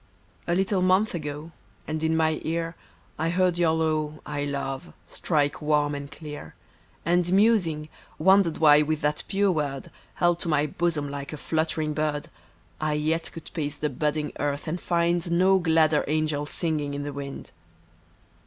LITTLE 0.47 0.81
month 0.81 1.13
ago, 1.13 1.51
and 1.87 2.01
in 2.01 2.17
my 2.17 2.41
ear 2.43 2.75
I 3.19 3.29
heard 3.29 3.59
your 3.59 3.73
low" 3.73 4.19
I 4.39 4.45
love" 4.45 4.93
strike 5.07 5.61
warm 5.61 5.93
and 5.93 6.09
clear. 6.11 6.55
And 7.05 7.31
musing, 7.31 7.87
wondered 8.17 8.57
why 8.57 8.81
with 8.81 9.01
that 9.01 9.21
pure 9.27 9.51
word 9.51 9.91
Held 10.15 10.39
to 10.39 10.49
my 10.49 10.65
bosom 10.65 11.07
like 11.07 11.33
a 11.33 11.37
fluttering 11.37 11.93
bird, 11.93 12.29
I 12.81 12.93
yet 12.93 13.31
could 13.31 13.51
pace 13.53 13.77
the 13.77 13.91
budding 13.91 14.31
earth 14.39 14.67
and 14.67 14.81
find 14.81 15.29
No 15.29 15.59
gladder 15.59 16.03
angel 16.07 16.47
singing 16.47 16.95
in 16.95 17.03
the 17.03 17.13
wind. 17.13 17.51